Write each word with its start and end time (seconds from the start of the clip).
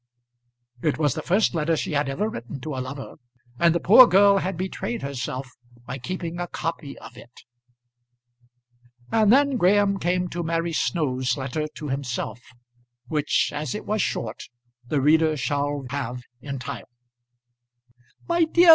It 0.81 0.97
was 0.97 1.13
the 1.13 1.21
first 1.21 1.53
letter 1.53 1.77
she 1.77 1.91
had 1.91 2.09
ever 2.09 2.27
written 2.27 2.59
to 2.61 2.73
a 2.73 2.81
lover, 2.81 3.17
and 3.59 3.75
the 3.75 3.79
poor 3.79 4.07
girl 4.07 4.39
had 4.39 4.57
betrayed 4.57 5.03
herself 5.03 5.47
by 5.85 5.99
keeping 5.99 6.39
a 6.39 6.47
copy 6.47 6.97
of 6.97 7.15
it. 7.17 7.41
And 9.11 9.31
then 9.31 9.57
Graham 9.57 9.99
came 9.99 10.27
to 10.29 10.41
Mary 10.41 10.73
Snow's 10.73 11.37
letter 11.37 11.67
to 11.75 11.89
himself, 11.89 12.39
which, 13.09 13.51
as 13.53 13.75
it 13.75 13.85
was 13.85 14.01
short, 14.01 14.45
the 14.87 14.99
reader 15.01 15.37
shall 15.37 15.85
have 15.91 16.23
entire. 16.41 16.85
MY 18.27 18.45
DEAR 18.45 18.67
MR. 18.69 18.69